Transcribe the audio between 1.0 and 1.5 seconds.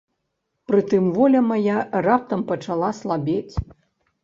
воля